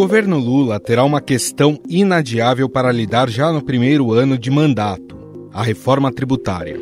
governo 0.00 0.38
Lula 0.38 0.80
terá 0.80 1.04
uma 1.04 1.20
questão 1.20 1.78
inadiável 1.86 2.70
para 2.70 2.90
lidar 2.90 3.28
já 3.28 3.52
no 3.52 3.62
primeiro 3.62 4.14
ano 4.14 4.38
de 4.38 4.50
mandato: 4.50 5.14
a 5.52 5.62
reforma 5.62 6.10
tributária. 6.10 6.80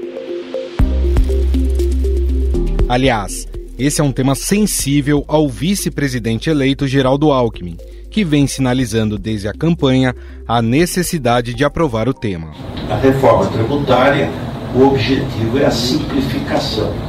Aliás, 2.88 3.48
esse 3.76 4.00
é 4.00 4.04
um 4.04 4.12
tema 4.12 4.36
sensível 4.36 5.24
ao 5.26 5.48
vice-presidente 5.48 6.48
eleito 6.48 6.86
Geraldo 6.86 7.32
Alckmin, 7.32 7.76
que 8.08 8.24
vem 8.24 8.46
sinalizando 8.46 9.18
desde 9.18 9.48
a 9.48 9.52
campanha 9.52 10.14
a 10.46 10.62
necessidade 10.62 11.54
de 11.54 11.64
aprovar 11.64 12.08
o 12.08 12.14
tema. 12.14 12.52
A 12.88 12.94
reforma 12.98 13.46
tributária, 13.50 14.30
o 14.76 14.82
objetivo 14.82 15.58
é 15.58 15.66
a 15.66 15.72
simplificação. 15.72 17.07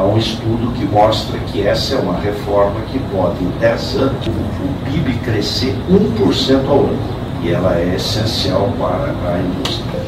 Há 0.00 0.06
um 0.06 0.16
estudo 0.16 0.72
que 0.78 0.84
mostra 0.86 1.38
que 1.40 1.60
essa 1.60 1.96
é 1.96 1.98
uma 1.98 2.18
reforma 2.18 2.80
que 2.86 2.98
pode, 3.12 3.44
em 3.44 3.50
10 3.58 3.96
anos, 3.96 4.26
o 4.28 4.84
PIB 4.86 5.18
crescer 5.18 5.76
1% 5.90 6.66
ao 6.66 6.86
ano. 6.86 6.98
E 7.42 7.50
ela 7.50 7.78
é 7.78 7.96
essencial 7.96 8.72
para 8.78 9.34
a 9.34 9.42
indústria. 9.42 10.00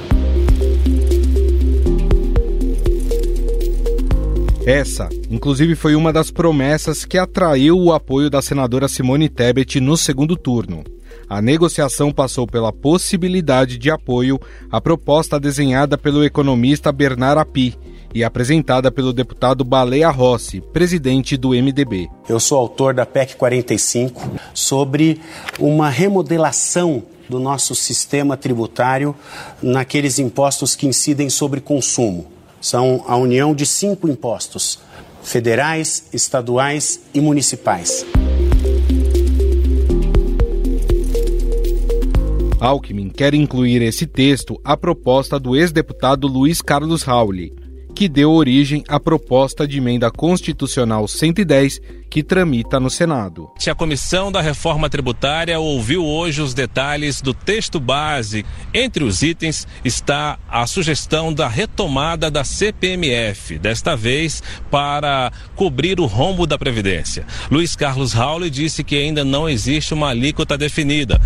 Essa, 4.65 5.11
inclusive, 5.31 5.75
foi 5.75 5.95
uma 5.95 6.11
das 6.11 6.31
promessas 6.31 7.05
que 7.05 7.19
atraiu 7.19 7.79
o 7.79 7.93
apoio 7.93 8.31
da 8.31 8.41
senadora 8.41 8.89
Simone 8.89 9.29
Tebet 9.29 9.79
no 9.79 9.99
segundo 9.99 10.37
turno. 10.37 10.83
A 11.29 11.43
negociação 11.43 12.11
passou 12.11 12.47
pela 12.47 12.73
possibilidade 12.73 13.77
de 13.77 13.91
apoio 13.91 14.41
à 14.71 14.81
proposta 14.81 15.39
desenhada 15.39 15.99
pelo 15.99 16.25
economista 16.25 16.91
Bernard 16.91 17.43
Api 17.43 17.77
e 18.15 18.23
apresentada 18.23 18.91
pelo 18.91 19.13
deputado 19.13 19.65
Baleia 19.65 20.11
Rossi, 20.11 20.61
presidente 20.61 21.37
do 21.37 21.51
MDB. 21.51 22.09
Eu 22.29 22.39
sou 22.39 22.59
autor 22.59 22.95
da 22.95 23.07
PEC 23.07 23.37
45 23.37 24.31
sobre 24.53 25.21
uma 25.59 25.89
remodelação 25.89 27.03
do 27.29 27.39
nosso 27.39 27.75
sistema 27.75 28.37
tributário 28.37 29.15
naqueles 29.63 30.19
impostos 30.19 30.77
que 30.77 30.87
incidem 30.87 31.31
sobre 31.31 31.61
consumo 31.61 32.33
são 32.63 33.05
a 33.09 33.17
união 33.17 33.55
de 33.55 33.67
cinco 33.67 34.09
impostos: 34.09 34.79
federais, 35.23 36.05
estaduais 36.13 37.01
e 37.13 37.21
municipais. 37.21 38.07
Alckmin 42.61 43.09
quer 43.09 43.35
incluir 43.35 43.83
esse 43.83 44.07
texto 44.07 44.59
à 44.65 44.77
proposta 44.77 45.39
do 45.41 45.57
ex-deputado 45.57 46.29
Luiz 46.29 46.63
Carlos 46.63 47.03
Rauli, 47.03 47.53
que 48.03 48.09
deu 48.09 48.33
origem 48.33 48.83
à 48.89 48.99
proposta 48.99 49.65
de 49.65 49.79
emenda 49.79 50.11
constitucional 50.11 51.07
110 51.07 51.81
que 52.11 52.21
tramita 52.21 52.81
no 52.81 52.91
Senado. 52.91 53.49
A 53.65 53.75
Comissão 53.77 54.33
da 54.33 54.41
Reforma 54.41 54.91
Tributária 54.91 55.61
ouviu 55.61 56.05
hoje 56.05 56.43
os 56.43 56.53
detalhes 56.53 57.21
do 57.21 57.33
texto 57.33 57.79
base. 57.79 58.45
Entre 58.75 59.05
os 59.05 59.23
itens 59.23 59.69
está 59.85 60.37
a 60.51 60.67
sugestão 60.67 61.33
da 61.33 61.47
retomada 61.47 62.29
da 62.29 62.43
CPMF, 62.43 63.57
desta 63.61 63.95
vez 63.95 64.43
para 64.69 65.31
cobrir 65.55 66.01
o 66.01 66.07
rombo 66.07 66.45
da 66.45 66.59
Previdência. 66.59 67.25
Luiz 67.53 67.77
Carlos 67.77 68.13
Rauli 68.13 68.51
disse 68.51 68.83
que 68.83 68.97
ainda 68.97 69.25
não 69.25 69.49
existe 69.49 69.95
uma 69.95 70.09
alíquota 70.09 70.59
definida. 70.59 71.21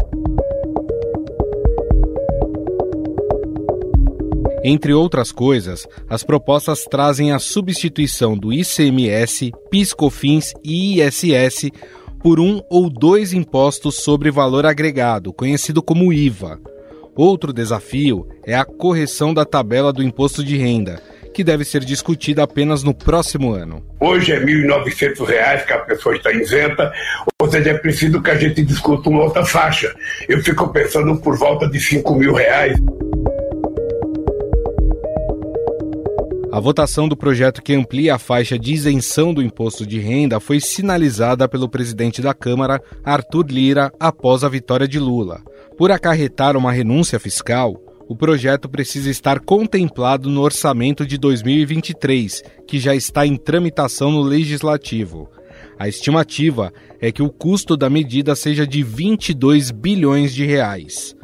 Entre 4.69 4.93
outras 4.93 5.31
coisas, 5.31 5.87
as 6.11 6.25
propostas 6.25 6.87
trazem 6.91 7.31
a 7.31 7.39
substituição 7.39 8.37
do 8.37 8.53
ICMS, 8.53 9.53
PIS/COFINS 9.71 10.55
e 10.65 11.01
ISS 11.01 11.71
por 12.21 12.41
um 12.41 12.61
ou 12.69 12.91
dois 12.91 13.33
impostos 13.33 14.03
sobre 14.03 14.29
valor 14.29 14.67
agregado, 14.67 15.33
conhecido 15.33 15.81
como 15.81 16.13
IVA. 16.13 16.59
Outro 17.15 17.53
desafio 17.53 18.27
é 18.45 18.57
a 18.57 18.65
correção 18.65 19.33
da 19.33 19.45
tabela 19.45 19.93
do 19.93 20.03
imposto 20.03 20.43
de 20.43 20.57
renda, 20.57 21.01
que 21.33 21.45
deve 21.45 21.65
ser 21.65 21.85
discutida 21.85 22.43
apenas 22.43 22.83
no 22.83 22.93
próximo 22.93 23.53
ano. 23.53 23.85
Hoje 24.01 24.33
é 24.33 24.39
R$ 24.41 24.47
1.900 24.47 25.65
que 25.65 25.73
a 25.75 25.79
pessoa 25.79 26.17
está 26.17 26.33
isenta, 26.33 26.93
ou 27.41 27.49
seja, 27.49 27.71
é 27.71 27.79
preciso 27.79 28.21
que 28.21 28.31
a 28.33 28.35
gente 28.35 28.65
discuta 28.65 29.11
uma 29.11 29.23
outra 29.23 29.47
faixa. 29.47 29.95
Eu 30.29 30.43
fico 30.43 30.67
pensando 30.73 31.17
por 31.21 31.39
volta 31.39 31.69
de 31.69 31.79
R$ 31.79 31.85
5 31.85 32.19
A 36.57 36.61
votação 36.61 37.07
do 37.07 37.15
projeto 37.15 37.61
que 37.61 37.75
amplia 37.75 38.15
a 38.15 38.19
faixa 38.19 38.59
de 38.59 38.73
isenção 38.73 39.35
do 39.35 39.43
imposto 39.43 39.85
de 39.85 39.99
renda 39.99 40.41
foi 40.41 40.59
sinalizada 40.59 41.47
pelo 41.47 41.69
presidente 41.69 42.23
da 42.23 42.33
Câmara, 42.33 42.83
Arthur 43.05 43.45
Lira, 43.51 43.93
após 44.01 44.43
a 44.43 44.49
vitória 44.49 44.89
de 44.89 44.99
Lula. 44.99 45.43
Por 45.77 45.93
acarretar 45.93 46.57
uma 46.57 46.73
renúncia 46.73 47.21
fiscal, 47.21 47.79
o 48.09 48.17
projeto 48.17 48.71
precisa 48.71 49.11
estar 49.11 49.39
contemplado 49.41 50.31
no 50.31 50.41
orçamento 50.41 51.05
de 51.05 51.19
2023, 51.19 52.43
que 52.67 52.79
já 52.79 52.95
está 52.95 53.27
em 53.27 53.37
tramitação 53.37 54.11
no 54.11 54.23
legislativo. 54.23 55.29
A 55.79 55.87
estimativa 55.89 56.73
é 57.03 57.13
que 57.13 57.23
o 57.23 57.29
custo 57.29 57.77
da 57.77 57.91
medida 57.91 58.35
seja 58.35 58.67
de 58.67 58.83
22 58.83 59.71
bilhões 59.71 60.35
de 60.35 60.47
reais. 60.47 61.16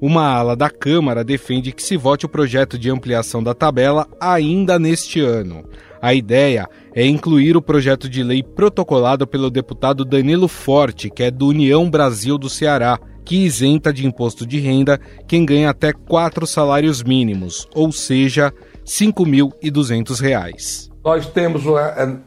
Uma 0.00 0.28
ala 0.28 0.54
da 0.54 0.70
Câmara 0.70 1.24
defende 1.24 1.72
que 1.72 1.82
se 1.82 1.96
vote 1.96 2.24
o 2.24 2.28
projeto 2.28 2.78
de 2.78 2.88
ampliação 2.88 3.42
da 3.42 3.52
tabela 3.52 4.06
ainda 4.20 4.78
neste 4.78 5.20
ano. 5.20 5.64
A 6.00 6.14
ideia 6.14 6.68
é 6.94 7.04
incluir 7.04 7.56
o 7.56 7.62
projeto 7.62 8.08
de 8.08 8.22
lei 8.22 8.42
protocolado 8.42 9.26
pelo 9.26 9.50
deputado 9.50 10.04
Danilo 10.04 10.46
Forte, 10.46 11.10
que 11.10 11.24
é 11.24 11.30
do 11.32 11.48
União 11.48 11.90
Brasil 11.90 12.38
do 12.38 12.48
Ceará, 12.48 12.96
que 13.24 13.44
isenta 13.44 13.92
de 13.92 14.06
imposto 14.06 14.46
de 14.46 14.60
renda 14.60 15.00
quem 15.26 15.44
ganha 15.44 15.70
até 15.70 15.92
quatro 15.92 16.46
salários 16.46 17.02
mínimos, 17.02 17.66
ou 17.74 17.90
seja, 17.90 18.46
R$ 18.46 18.52
5.200. 18.86 20.90
Nós 21.04 21.26
temos 21.26 21.64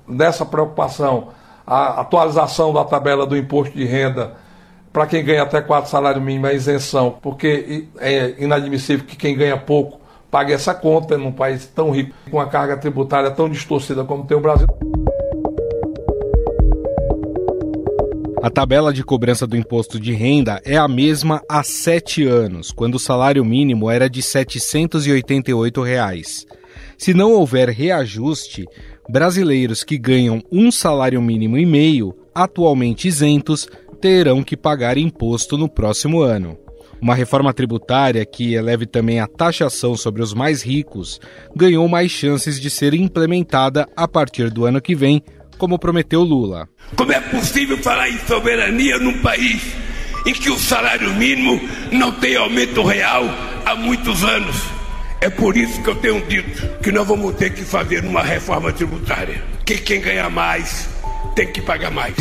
nessa 0.06 0.46
preocupação 0.46 1.30
a 1.66 2.02
atualização 2.02 2.74
da 2.74 2.84
tabela 2.84 3.26
do 3.26 3.38
imposto 3.38 3.78
de 3.78 3.86
renda 3.86 4.41
para 4.92 5.08
quem 5.08 5.24
ganha 5.24 5.44
até 5.44 5.62
quatro 5.62 5.90
salários 5.90 6.24
mínimos 6.24 6.50
é 6.50 6.56
isenção, 6.56 7.18
porque 7.22 7.86
é 7.98 8.36
inadmissível 8.40 9.06
que 9.06 9.16
quem 9.16 9.36
ganha 9.36 9.58
pouco 9.58 10.00
pague 10.30 10.54
essa 10.54 10.74
conta 10.74 11.18
num 11.18 11.32
país 11.32 11.66
tão 11.66 11.92
rico, 11.92 12.14
com 12.30 12.38
uma 12.38 12.48
carga 12.48 12.78
tributária 12.78 13.32
tão 13.32 13.50
distorcida 13.50 14.04
como 14.04 14.26
tem 14.26 14.38
o 14.38 14.42
Brasil. 14.42 14.68
A 18.42 18.50
tabela 18.50 18.92
de 18.92 19.04
cobrança 19.04 19.46
do 19.46 19.56
imposto 19.56 20.00
de 20.00 20.14
renda 20.14 20.60
é 20.66 20.76
a 20.76 20.88
mesma 20.88 21.42
há 21.48 21.62
sete 21.64 22.26
anos, 22.26 22.72
quando 22.72 22.96
o 22.96 23.00
salário 23.00 23.46
mínimo 23.46 23.90
era 23.90 24.10
de 24.10 24.22
788 24.22 25.82
reais. 25.84 26.48
Se 26.98 27.14
não 27.14 27.34
houver 27.34 27.70
reajuste, 27.70 28.66
brasileiros 29.08 29.84
que 29.84 29.98
ganham 29.98 30.42
um 30.52 30.72
salário 30.72 31.22
mínimo 31.22 31.58
e 31.58 31.66
meio, 31.66 32.16
atualmente 32.34 33.08
isentos, 33.08 33.68
terão 34.02 34.44
que 34.44 34.58
pagar 34.58 34.98
imposto 34.98 35.58
no 35.58 35.70
próximo 35.70 36.22
ano. 36.22 36.58
Uma 37.00 37.16
reforma 37.16 37.54
tributária 37.54 38.26
que 38.26 38.54
eleve 38.54 38.86
também 38.86 39.20
a 39.20 39.28
taxação 39.28 39.96
sobre 39.96 40.22
os 40.22 40.34
mais 40.34 40.62
ricos 40.62 41.20
ganhou 41.56 41.88
mais 41.88 42.12
chances 42.12 42.60
de 42.60 42.70
ser 42.70 42.94
implementada 42.94 43.88
a 43.96 44.08
partir 44.08 44.50
do 44.50 44.66
ano 44.66 44.82
que 44.82 44.96
vem, 44.96 45.24
como 45.58 45.80
prometeu 45.80 46.22
Lula. 46.22 46.68
Como 46.96 47.12
é 47.12 47.20
possível 47.20 47.78
falar 47.78 48.10
em 48.10 48.18
soberania 48.20 48.98
num 48.98 49.20
país 49.22 49.62
em 50.26 50.34
que 50.34 50.50
o 50.50 50.58
salário 50.58 51.14
mínimo 51.16 51.60
não 51.92 52.12
tem 52.12 52.36
aumento 52.36 52.84
real 52.84 53.24
há 53.66 53.76
muitos 53.76 54.24
anos? 54.24 54.56
É 55.20 55.30
por 55.30 55.56
isso 55.56 55.82
que 55.84 55.90
eu 55.90 55.96
tenho 55.96 56.26
dito 56.28 56.68
que 56.82 56.92
nós 56.92 57.08
vamos 57.08 57.36
ter 57.36 57.54
que 57.54 57.62
fazer 57.62 58.04
uma 58.04 58.24
reforma 58.24 58.72
tributária. 58.72 59.44
Que 59.66 59.78
quem 59.78 60.02
ganha 60.02 60.30
mais 60.30 60.90
tem 61.36 61.52
que 61.52 61.62
pagar 61.62 61.92
mais. 61.92 62.16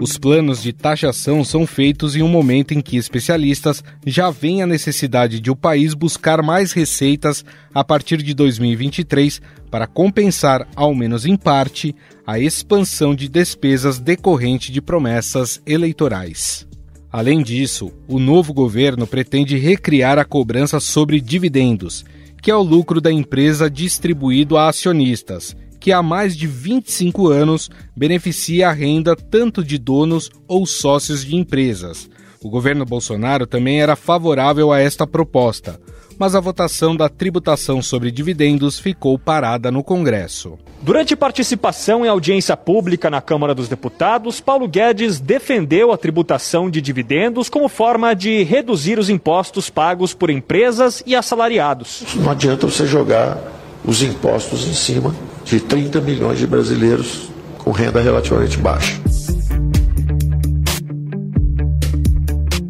Os 0.00 0.16
planos 0.16 0.62
de 0.62 0.72
taxação 0.72 1.42
são 1.42 1.66
feitos 1.66 2.14
em 2.14 2.22
um 2.22 2.28
momento 2.28 2.72
em 2.72 2.80
que 2.80 2.96
especialistas 2.96 3.82
já 4.06 4.30
veem 4.30 4.62
a 4.62 4.66
necessidade 4.66 5.40
de 5.40 5.50
o 5.50 5.56
país 5.56 5.92
buscar 5.92 6.40
mais 6.40 6.70
receitas 6.70 7.44
a 7.74 7.82
partir 7.82 8.22
de 8.22 8.32
2023 8.32 9.42
para 9.68 9.88
compensar, 9.88 10.68
ao 10.76 10.94
menos 10.94 11.26
em 11.26 11.36
parte, 11.36 11.96
a 12.24 12.38
expansão 12.38 13.12
de 13.12 13.28
despesas 13.28 13.98
decorrente 13.98 14.70
de 14.70 14.80
promessas 14.80 15.60
eleitorais. 15.66 16.64
Além 17.10 17.42
disso, 17.42 17.90
o 18.06 18.20
novo 18.20 18.52
governo 18.52 19.04
pretende 19.04 19.58
recriar 19.58 20.16
a 20.16 20.24
cobrança 20.24 20.78
sobre 20.78 21.20
dividendos, 21.20 22.04
que 22.40 22.52
é 22.52 22.54
o 22.54 22.62
lucro 22.62 23.00
da 23.00 23.10
empresa 23.10 23.68
distribuído 23.68 24.56
a 24.56 24.68
acionistas 24.68 25.56
que 25.78 25.92
há 25.92 26.02
mais 26.02 26.36
de 26.36 26.46
25 26.46 27.28
anos 27.28 27.70
beneficia 27.96 28.68
a 28.68 28.72
renda 28.72 29.14
tanto 29.14 29.62
de 29.62 29.78
donos 29.78 30.30
ou 30.46 30.66
sócios 30.66 31.24
de 31.24 31.36
empresas. 31.36 32.08
O 32.42 32.48
governo 32.48 32.84
Bolsonaro 32.84 33.46
também 33.46 33.80
era 33.80 33.96
favorável 33.96 34.70
a 34.72 34.78
esta 34.78 35.06
proposta, 35.06 35.80
mas 36.18 36.34
a 36.34 36.40
votação 36.40 36.96
da 36.96 37.08
tributação 37.08 37.80
sobre 37.82 38.10
dividendos 38.10 38.78
ficou 38.78 39.18
parada 39.18 39.70
no 39.70 39.82
Congresso. 39.82 40.58
Durante 40.80 41.16
participação 41.16 42.04
em 42.04 42.08
audiência 42.08 42.56
pública 42.56 43.10
na 43.10 43.20
Câmara 43.20 43.54
dos 43.54 43.68
Deputados, 43.68 44.40
Paulo 44.40 44.68
Guedes 44.68 45.18
defendeu 45.18 45.92
a 45.92 45.98
tributação 45.98 46.70
de 46.70 46.80
dividendos 46.80 47.48
como 47.48 47.68
forma 47.68 48.14
de 48.14 48.44
reduzir 48.44 48.98
os 48.98 49.10
impostos 49.10 49.68
pagos 49.68 50.14
por 50.14 50.30
empresas 50.30 51.02
e 51.04 51.16
assalariados. 51.16 52.04
Não 52.14 52.30
adianta 52.30 52.66
você 52.66 52.86
jogar 52.86 53.38
os 53.84 54.02
impostos 54.02 54.68
em 54.68 54.74
cima 54.74 55.14
de 55.48 55.60
30 55.60 56.02
milhões 56.02 56.38
de 56.38 56.46
brasileiros 56.46 57.30
com 57.56 57.70
renda 57.72 58.02
relativamente 58.02 58.58
baixa. 58.58 59.00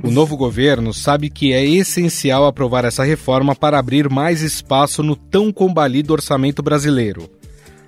O 0.04 0.10
novo 0.10 0.36
governo 0.36 0.94
sabe 0.94 1.28
que 1.28 1.52
é 1.52 1.64
essencial 1.64 2.46
aprovar 2.46 2.84
essa 2.84 3.02
reforma 3.02 3.52
para 3.52 3.80
abrir 3.80 4.08
mais 4.08 4.42
espaço 4.42 5.02
no 5.02 5.16
tão 5.16 5.52
combalido 5.52 6.12
orçamento 6.12 6.62
brasileiro. 6.62 7.28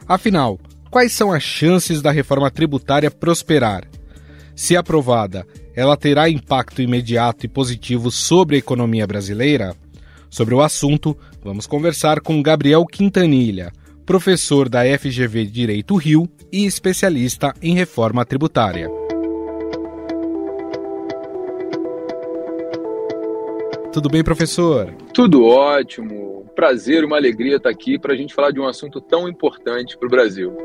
Afinal, 0.08 0.58
quais 0.90 1.12
são 1.12 1.32
as 1.32 1.44
chances 1.44 2.02
da 2.02 2.10
reforma 2.10 2.50
tributária 2.50 3.12
prosperar? 3.12 3.84
Se 4.56 4.76
aprovada, 4.76 5.46
ela 5.72 5.96
terá 5.96 6.28
impacto 6.28 6.82
imediato 6.82 7.46
e 7.46 7.48
positivo 7.48 8.10
sobre 8.10 8.56
a 8.56 8.58
economia 8.58 9.06
brasileira? 9.06 9.76
Sobre 10.28 10.52
o 10.52 10.60
assunto, 10.60 11.16
vamos 11.44 11.64
conversar 11.64 12.20
com 12.20 12.42
Gabriel 12.42 12.84
Quintanilha, 12.84 13.72
professor 14.04 14.68
da 14.68 14.80
FGV 14.84 15.46
Direito 15.46 15.96
Rio 15.96 16.28
e 16.52 16.66
especialista 16.66 17.54
em 17.62 17.74
reforma 17.74 18.24
tributária. 18.24 18.88
Tudo 23.92 24.08
bem, 24.08 24.22
professor? 24.22 24.94
Tudo 25.12 25.44
ótimo. 25.44 26.46
Prazer, 26.54 27.04
uma 27.04 27.16
alegria 27.16 27.56
estar 27.56 27.70
aqui 27.70 27.98
para 27.98 28.12
a 28.12 28.16
gente 28.16 28.34
falar 28.34 28.52
de 28.52 28.60
um 28.60 28.66
assunto 28.66 29.00
tão 29.00 29.28
importante 29.28 29.98
para 29.98 30.06
o 30.06 30.10
Brasil. 30.10 30.56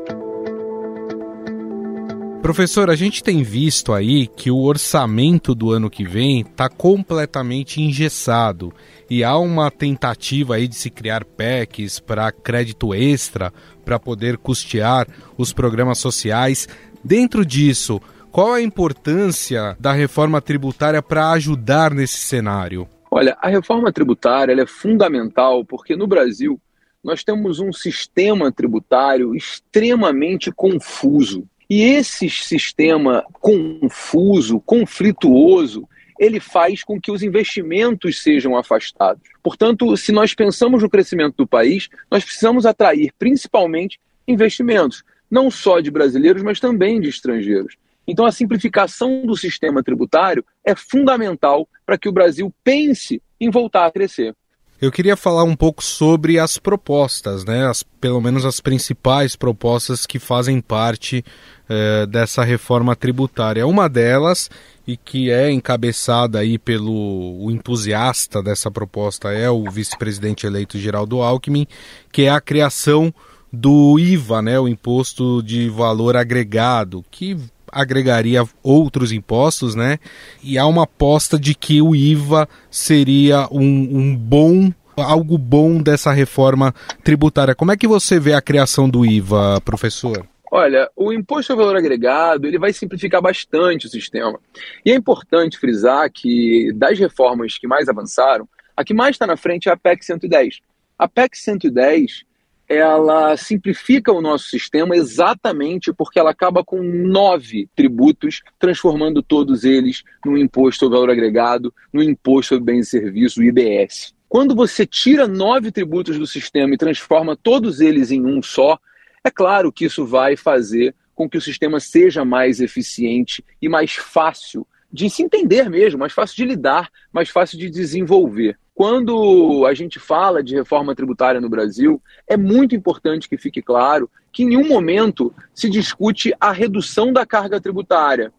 Professor, 2.46 2.88
a 2.88 2.94
gente 2.94 3.24
tem 3.24 3.42
visto 3.42 3.92
aí 3.92 4.28
que 4.28 4.52
o 4.52 4.62
orçamento 4.62 5.52
do 5.52 5.72
ano 5.72 5.90
que 5.90 6.04
vem 6.04 6.42
está 6.42 6.68
completamente 6.68 7.82
engessado 7.82 8.72
e 9.10 9.24
há 9.24 9.36
uma 9.36 9.68
tentativa 9.68 10.54
aí 10.54 10.68
de 10.68 10.76
se 10.76 10.88
criar 10.88 11.24
PECs 11.24 11.98
para 11.98 12.30
crédito 12.30 12.94
extra 12.94 13.52
para 13.84 13.98
poder 13.98 14.38
custear 14.38 15.08
os 15.36 15.52
programas 15.52 15.98
sociais. 15.98 16.68
Dentro 17.02 17.44
disso, 17.44 18.00
qual 18.30 18.52
a 18.52 18.62
importância 18.62 19.76
da 19.80 19.90
reforma 19.90 20.40
tributária 20.40 21.02
para 21.02 21.32
ajudar 21.32 21.92
nesse 21.92 22.18
cenário? 22.18 22.86
Olha, 23.10 23.36
a 23.42 23.48
reforma 23.48 23.90
tributária 23.90 24.52
é 24.52 24.66
fundamental 24.66 25.64
porque 25.64 25.96
no 25.96 26.06
Brasil 26.06 26.60
nós 27.02 27.24
temos 27.24 27.58
um 27.58 27.72
sistema 27.72 28.52
tributário 28.52 29.34
extremamente 29.34 30.52
confuso. 30.52 31.44
E 31.68 31.82
esse 31.82 32.30
sistema 32.30 33.24
confuso, 33.40 34.60
conflituoso, 34.60 35.88
ele 36.18 36.40
faz 36.40 36.82
com 36.82 37.00
que 37.00 37.10
os 37.10 37.22
investimentos 37.22 38.22
sejam 38.22 38.56
afastados. 38.56 39.22
Portanto, 39.42 39.96
se 39.96 40.12
nós 40.12 40.34
pensamos 40.34 40.82
no 40.82 40.88
crescimento 40.88 41.36
do 41.36 41.46
país, 41.46 41.88
nós 42.10 42.24
precisamos 42.24 42.64
atrair 42.64 43.12
principalmente 43.18 44.00
investimentos, 44.26 45.02
não 45.30 45.50
só 45.50 45.80
de 45.80 45.90
brasileiros, 45.90 46.42
mas 46.42 46.60
também 46.60 47.00
de 47.00 47.08
estrangeiros. 47.08 47.76
Então, 48.06 48.24
a 48.24 48.32
simplificação 48.32 49.26
do 49.26 49.36
sistema 49.36 49.82
tributário 49.82 50.44
é 50.64 50.74
fundamental 50.74 51.68
para 51.84 51.98
que 51.98 52.08
o 52.08 52.12
Brasil 52.12 52.54
pense 52.62 53.20
em 53.40 53.50
voltar 53.50 53.86
a 53.86 53.90
crescer. 53.90 54.34
Eu 54.80 54.92
queria 54.92 55.16
falar 55.16 55.44
um 55.44 55.56
pouco 55.56 55.82
sobre 55.82 56.38
as 56.38 56.58
propostas, 56.58 57.44
né? 57.46 57.66
As, 57.66 57.82
pelo 57.82 58.20
menos 58.20 58.44
as 58.44 58.60
principais 58.60 59.34
propostas 59.34 60.04
que 60.04 60.18
fazem 60.18 60.60
parte 60.60 61.24
eh, 61.66 62.04
dessa 62.04 62.44
reforma 62.44 62.94
tributária. 62.94 63.66
Uma 63.66 63.88
delas, 63.88 64.50
e 64.86 64.94
que 64.96 65.30
é 65.30 65.50
encabeçada 65.50 66.40
aí 66.40 66.58
pelo 66.58 67.42
o 67.42 67.50
entusiasta 67.50 68.42
dessa 68.42 68.70
proposta, 68.70 69.32
é 69.32 69.48
o 69.50 69.64
vice-presidente 69.70 70.46
eleito 70.46 70.78
Geraldo 70.78 71.22
Alckmin, 71.22 71.66
que 72.12 72.22
é 72.22 72.30
a 72.30 72.40
criação 72.40 73.12
do 73.50 73.98
IVA, 73.98 74.42
né? 74.42 74.60
O 74.60 74.68
Imposto 74.68 75.42
de 75.42 75.70
Valor 75.70 76.16
Agregado, 76.18 77.02
que 77.10 77.34
agregaria 77.76 78.44
outros 78.62 79.12
impostos, 79.12 79.74
né? 79.74 79.98
E 80.42 80.58
há 80.58 80.66
uma 80.66 80.84
aposta 80.84 81.38
de 81.38 81.54
que 81.54 81.82
o 81.82 81.94
IVA 81.94 82.48
seria 82.70 83.46
um, 83.50 83.62
um 83.62 84.16
bom 84.16 84.72
algo 84.96 85.36
bom 85.36 85.82
dessa 85.82 86.10
reforma 86.10 86.74
tributária. 87.04 87.54
Como 87.54 87.70
é 87.70 87.76
que 87.76 87.86
você 87.86 88.18
vê 88.18 88.32
a 88.32 88.40
criação 88.40 88.88
do 88.88 89.04
IVA, 89.04 89.60
professor? 89.62 90.26
Olha, 90.50 90.88
o 90.96 91.12
imposto 91.12 91.52
ao 91.52 91.58
valor 91.58 91.76
agregado 91.76 92.46
ele 92.46 92.58
vai 92.58 92.72
simplificar 92.72 93.20
bastante 93.20 93.86
o 93.86 93.90
sistema. 93.90 94.38
E 94.84 94.90
é 94.90 94.94
importante 94.94 95.58
frisar 95.58 96.10
que 96.10 96.72
das 96.74 96.98
reformas 96.98 97.58
que 97.58 97.66
mais 97.66 97.88
avançaram, 97.88 98.48
a 98.76 98.84
que 98.84 98.94
mais 98.94 99.16
está 99.16 99.26
na 99.26 99.36
frente 99.36 99.68
é 99.68 99.72
a 99.72 99.76
PEC 99.76 100.04
110. 100.04 100.60
A 100.98 101.08
PEC 101.08 101.36
110 101.36 102.24
ela 102.68 103.36
simplifica 103.36 104.12
o 104.12 104.20
nosso 104.20 104.48
sistema 104.48 104.96
exatamente 104.96 105.92
porque 105.92 106.18
ela 106.18 106.30
acaba 106.30 106.64
com 106.64 106.82
nove 106.82 107.68
tributos, 107.76 108.42
transformando 108.58 109.22
todos 109.22 109.64
eles 109.64 110.02
no 110.24 110.36
imposto 110.36 110.84
ao 110.84 110.90
valor 110.90 111.10
agregado, 111.10 111.72
no 111.92 112.02
imposto 112.02 112.54
sobre 112.54 112.72
bens 112.72 112.88
e 112.88 112.90
serviços, 112.90 113.38
o 113.38 113.42
IBS. 113.42 114.14
Quando 114.28 114.54
você 114.54 114.84
tira 114.84 115.28
nove 115.28 115.70
tributos 115.70 116.18
do 116.18 116.26
sistema 116.26 116.74
e 116.74 116.78
transforma 116.78 117.36
todos 117.36 117.80
eles 117.80 118.10
em 118.10 118.24
um 118.24 118.42
só, 118.42 118.78
é 119.22 119.30
claro 119.30 119.72
que 119.72 119.84
isso 119.84 120.04
vai 120.04 120.36
fazer 120.36 120.94
com 121.14 121.28
que 121.28 121.38
o 121.38 121.40
sistema 121.40 121.80
seja 121.80 122.24
mais 122.24 122.60
eficiente 122.60 123.44
e 123.62 123.68
mais 123.68 123.94
fácil 123.94 124.66
de 124.92 125.08
se 125.08 125.22
entender 125.22 125.70
mesmo, 125.70 126.00
mais 126.00 126.12
fácil 126.12 126.36
de 126.36 126.44
lidar, 126.44 126.90
mais 127.12 127.28
fácil 127.28 127.58
de 127.58 127.70
desenvolver. 127.70 128.58
Quando 128.76 129.64
a 129.64 129.72
gente 129.72 129.98
fala 129.98 130.42
de 130.42 130.54
reforma 130.54 130.94
tributária 130.94 131.40
no 131.40 131.48
Brasil, 131.48 131.98
é 132.28 132.36
muito 132.36 132.76
importante 132.76 133.26
que 133.26 133.38
fique 133.38 133.62
claro 133.62 134.10
que 134.30 134.42
em 134.42 134.48
nenhum 134.48 134.68
momento 134.68 135.34
se 135.54 135.70
discute 135.70 136.34
a 136.38 136.52
redução 136.52 137.10
da 137.10 137.24
carga 137.24 137.58
tributária. 137.58 138.30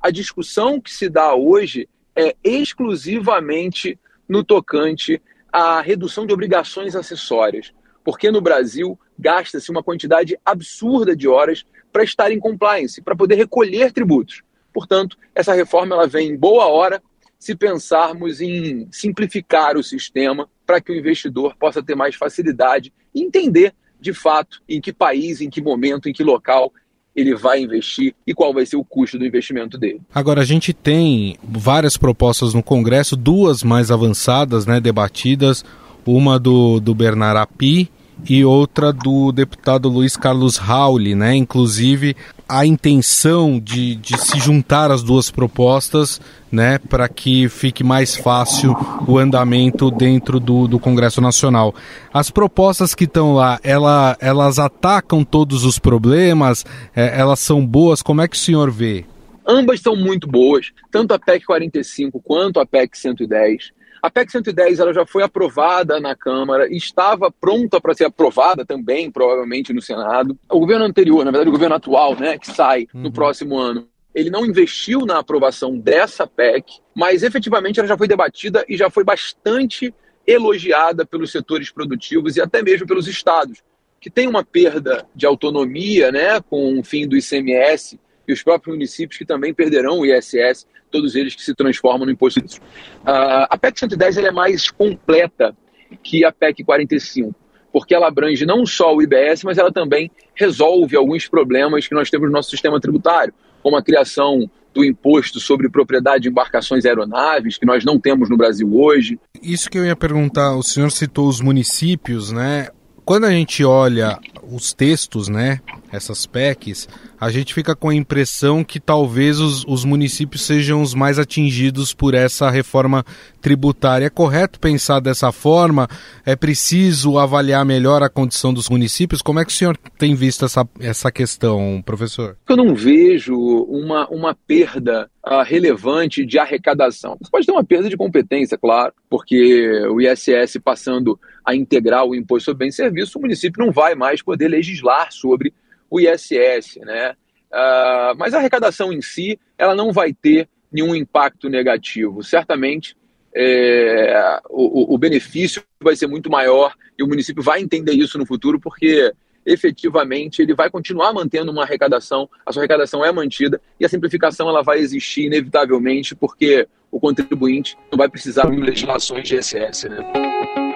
A 0.00 0.10
discussão 0.10 0.80
que 0.80 0.90
se 0.90 1.10
dá 1.10 1.34
hoje 1.34 1.90
é 2.16 2.34
exclusivamente 2.42 4.00
no 4.26 4.42
tocante 4.42 5.20
à 5.52 5.82
redução 5.82 6.24
de 6.24 6.32
obrigações 6.32 6.96
acessórias, 6.96 7.70
porque 8.02 8.30
no 8.30 8.40
Brasil 8.40 8.98
gasta-se 9.18 9.70
uma 9.70 9.82
quantidade 9.82 10.38
absurda 10.42 11.14
de 11.14 11.28
horas 11.28 11.66
para 11.92 12.02
estar 12.02 12.32
em 12.32 12.40
compliance, 12.40 13.02
para 13.02 13.14
poder 13.14 13.34
recolher 13.34 13.92
tributos. 13.92 14.40
Portanto, 14.72 15.18
essa 15.34 15.52
reforma 15.52 15.94
ela 15.94 16.06
vem 16.06 16.30
em 16.30 16.36
boa 16.36 16.64
hora 16.64 17.02
se 17.42 17.56
pensarmos 17.56 18.40
em 18.40 18.86
simplificar 18.92 19.76
o 19.76 19.82
sistema 19.82 20.48
para 20.64 20.80
que 20.80 20.92
o 20.92 20.94
investidor 20.94 21.56
possa 21.58 21.82
ter 21.82 21.96
mais 21.96 22.14
facilidade 22.14 22.92
e 23.12 23.20
entender 23.20 23.74
de 24.00 24.14
fato 24.14 24.62
em 24.68 24.80
que 24.80 24.92
país, 24.92 25.40
em 25.40 25.50
que 25.50 25.60
momento, 25.60 26.08
em 26.08 26.12
que 26.12 26.22
local 26.22 26.72
ele 27.16 27.34
vai 27.34 27.60
investir 27.60 28.14
e 28.24 28.32
qual 28.32 28.54
vai 28.54 28.64
ser 28.64 28.76
o 28.76 28.84
custo 28.84 29.18
do 29.18 29.26
investimento 29.26 29.76
dele. 29.76 30.00
Agora, 30.14 30.40
a 30.40 30.44
gente 30.44 30.72
tem 30.72 31.36
várias 31.42 31.96
propostas 31.96 32.54
no 32.54 32.62
Congresso, 32.62 33.16
duas 33.16 33.64
mais 33.64 33.90
avançadas, 33.90 34.64
né, 34.64 34.80
debatidas, 34.80 35.64
uma 36.06 36.38
do, 36.38 36.78
do 36.78 36.94
Bernard 36.94 37.40
Api 37.40 37.90
e 38.28 38.44
outra 38.44 38.92
do 38.92 39.32
deputado 39.32 39.88
Luiz 39.88 40.16
Carlos 40.16 40.56
Rauli, 40.56 41.14
né? 41.14 41.34
Inclusive 41.34 42.16
a 42.48 42.66
intenção 42.66 43.58
de, 43.58 43.94
de 43.94 44.18
se 44.18 44.38
juntar 44.38 44.90
as 44.90 45.02
duas 45.02 45.30
propostas, 45.30 46.20
né, 46.50 46.78
para 46.78 47.08
que 47.08 47.48
fique 47.48 47.82
mais 47.82 48.14
fácil 48.14 48.76
o 49.08 49.16
andamento 49.16 49.90
dentro 49.90 50.38
do, 50.38 50.68
do 50.68 50.78
Congresso 50.78 51.22
Nacional. 51.22 51.74
As 52.12 52.30
propostas 52.30 52.94
que 52.94 53.04
estão 53.04 53.34
lá, 53.34 53.58
ela, 53.64 54.18
elas 54.20 54.58
atacam 54.58 55.24
todos 55.24 55.64
os 55.64 55.78
problemas, 55.78 56.66
é, 56.94 57.18
elas 57.18 57.40
são 57.40 57.66
boas, 57.66 58.02
como 58.02 58.20
é 58.20 58.28
que 58.28 58.36
o 58.36 58.38
senhor 58.38 58.70
vê? 58.70 59.06
Ambas 59.48 59.80
são 59.80 59.96
muito 59.96 60.28
boas, 60.28 60.72
tanto 60.90 61.14
a 61.14 61.18
PEC 61.18 61.46
45 61.46 62.20
quanto 62.20 62.60
a 62.60 62.66
PEC 62.66 62.98
110. 62.98 63.72
A 64.02 64.10
PEC 64.10 64.32
110 64.32 64.80
ela 64.80 64.92
já 64.92 65.06
foi 65.06 65.22
aprovada 65.22 66.00
na 66.00 66.16
Câmara, 66.16 66.66
estava 66.74 67.30
pronta 67.30 67.80
para 67.80 67.94
ser 67.94 68.06
aprovada 68.06 68.66
também, 68.66 69.08
provavelmente, 69.08 69.72
no 69.72 69.80
Senado. 69.80 70.36
O 70.50 70.58
governo 70.58 70.84
anterior, 70.84 71.24
na 71.24 71.30
verdade, 71.30 71.48
o 71.48 71.52
governo 71.52 71.76
atual, 71.76 72.18
né, 72.18 72.36
que 72.36 72.48
sai 72.48 72.88
uhum. 72.92 73.02
no 73.02 73.12
próximo 73.12 73.56
ano, 73.56 73.88
ele 74.12 74.28
não 74.28 74.44
investiu 74.44 75.06
na 75.06 75.20
aprovação 75.20 75.78
dessa 75.78 76.26
PEC, 76.26 76.80
mas 76.92 77.22
efetivamente 77.22 77.78
ela 77.78 77.86
já 77.86 77.96
foi 77.96 78.08
debatida 78.08 78.64
e 78.68 78.76
já 78.76 78.90
foi 78.90 79.04
bastante 79.04 79.94
elogiada 80.26 81.06
pelos 81.06 81.30
setores 81.30 81.70
produtivos 81.70 82.36
e 82.36 82.40
até 82.40 82.60
mesmo 82.60 82.88
pelos 82.88 83.06
estados, 83.06 83.62
que 84.00 84.10
tem 84.10 84.26
uma 84.26 84.44
perda 84.44 85.06
de 85.14 85.26
autonomia 85.26 86.10
né, 86.10 86.40
com 86.40 86.76
o 86.76 86.82
fim 86.82 87.06
do 87.06 87.16
ICMS 87.16 88.00
e 88.26 88.32
os 88.32 88.42
próprios 88.42 88.74
municípios 88.74 89.16
que 89.16 89.24
também 89.24 89.54
perderão 89.54 90.00
o 90.00 90.06
ISS, 90.06 90.66
todos 90.92 91.16
eles 91.16 91.34
que 91.34 91.42
se 91.42 91.54
transformam 91.54 92.06
no 92.06 92.12
imposto. 92.12 92.38
Uh, 92.40 93.48
a 93.50 93.58
PEC 93.58 93.80
110 93.80 94.18
é 94.18 94.30
mais 94.30 94.70
completa 94.70 95.56
que 96.02 96.24
a 96.24 96.30
PEC 96.30 96.62
45, 96.62 97.34
porque 97.72 97.94
ela 97.94 98.08
abrange 98.08 98.46
não 98.46 98.64
só 98.64 98.94
o 98.94 99.02
IBS, 99.02 99.42
mas 99.42 99.58
ela 99.58 99.72
também 99.72 100.10
resolve 100.34 100.96
alguns 100.96 101.26
problemas 101.26 101.88
que 101.88 101.94
nós 101.94 102.10
temos 102.10 102.28
no 102.28 102.32
nosso 102.32 102.50
sistema 102.50 102.80
tributário, 102.80 103.34
como 103.62 103.76
a 103.76 103.82
criação 103.82 104.48
do 104.74 104.84
imposto 104.84 105.38
sobre 105.38 105.68
propriedade 105.68 106.22
de 106.22 106.28
embarcações 106.28 106.84
aeronaves, 106.84 107.58
que 107.58 107.66
nós 107.66 107.84
não 107.84 107.98
temos 107.98 108.30
no 108.30 108.36
Brasil 108.36 108.74
hoje. 108.74 109.18
Isso 109.42 109.70
que 109.70 109.78
eu 109.78 109.84
ia 109.84 109.96
perguntar, 109.96 110.56
o 110.56 110.62
senhor 110.62 110.90
citou 110.90 111.28
os 111.28 111.40
municípios, 111.40 112.32
né? 112.32 112.68
Quando 113.04 113.24
a 113.24 113.30
gente 113.30 113.64
olha 113.64 114.18
os 114.42 114.72
textos, 114.72 115.28
né, 115.28 115.60
essas 115.90 116.24
PECs, 116.24 116.88
a 117.22 117.30
gente 117.30 117.54
fica 117.54 117.76
com 117.76 117.88
a 117.88 117.94
impressão 117.94 118.64
que 118.64 118.80
talvez 118.80 119.38
os, 119.38 119.64
os, 119.68 119.84
municípios 119.84 120.42
sejam 120.42 120.82
os 120.82 120.92
mais 120.92 121.20
atingidos 121.20 121.94
por 121.94 122.14
essa 122.14 122.50
reforma 122.50 123.04
tributária. 123.40 124.06
É 124.06 124.10
correto 124.10 124.58
pensar 124.58 124.98
dessa 124.98 125.30
forma? 125.30 125.86
É 126.26 126.34
preciso 126.34 127.18
avaliar 127.18 127.64
melhor 127.64 128.02
a 128.02 128.08
condição 128.08 128.52
dos 128.52 128.68
municípios? 128.68 129.22
Como 129.22 129.38
é 129.38 129.44
que 129.44 129.52
o 129.52 129.54
senhor 129.54 129.76
tem 129.96 130.16
visto 130.16 130.44
essa, 130.44 130.68
essa 130.80 131.12
questão, 131.12 131.80
professor? 131.86 132.36
Eu 132.48 132.56
não 132.56 132.74
vejo 132.74 133.36
uma, 133.36 134.08
uma 134.08 134.34
perda 134.34 135.08
uh, 135.24 135.44
relevante 135.44 136.26
de 136.26 136.40
arrecadação. 136.40 137.16
Você 137.22 137.30
pode 137.30 137.46
ter 137.46 137.52
uma 137.52 137.62
perda 137.62 137.88
de 137.88 137.96
competência, 137.96 138.58
claro, 138.58 138.92
porque 139.08 139.86
o 139.92 140.00
ISS 140.00 140.58
passando 140.60 141.16
a 141.46 141.54
integrar 141.54 142.04
o 142.04 142.16
imposto 142.16 142.46
sobre 142.46 142.66
bens 142.66 142.74
e 142.74 142.78
serviços, 142.78 143.14
o 143.14 143.20
município 143.20 143.64
não 143.64 143.72
vai 143.72 143.94
mais 143.94 144.20
poder 144.20 144.48
legislar 144.48 145.12
sobre 145.12 145.54
o 145.92 146.00
ISS, 146.00 146.76
né? 146.80 147.14
Uh, 147.52 148.16
mas 148.16 148.32
a 148.32 148.38
arrecadação 148.38 148.90
em 148.90 149.02
si, 149.02 149.38
ela 149.58 149.74
não 149.74 149.92
vai 149.92 150.14
ter 150.14 150.48
nenhum 150.72 150.94
impacto 150.94 151.50
negativo. 151.50 152.22
Certamente, 152.22 152.96
é, 153.36 154.40
o, 154.48 154.94
o, 154.94 154.98
benefício 154.98 155.62
vai 155.82 155.94
ser 155.94 156.06
muito 156.06 156.30
maior 156.30 156.74
e 156.98 157.02
o 157.02 157.06
município 157.06 157.42
vai 157.42 157.60
entender 157.60 157.92
isso 157.92 158.16
no 158.16 158.24
futuro, 158.24 158.58
porque 158.58 159.12
efetivamente 159.44 160.40
ele 160.40 160.54
vai 160.54 160.70
continuar 160.70 161.12
mantendo 161.12 161.52
uma 161.52 161.64
arrecadação, 161.64 162.28
a 162.46 162.52
sua 162.52 162.62
arrecadação 162.62 163.04
é 163.04 163.12
mantida 163.12 163.60
e 163.78 163.84
a 163.84 163.88
simplificação 163.88 164.48
ela 164.48 164.62
vai 164.62 164.78
existir 164.78 165.24
inevitavelmente, 165.24 166.14
porque 166.14 166.66
o 166.90 166.98
contribuinte 166.98 167.76
não 167.90 167.98
vai 167.98 168.08
precisar 168.08 168.48
de 168.48 168.56
legislações 168.56 169.28
de 169.28 169.36
ISS, 169.36 169.84
né? 169.84 170.71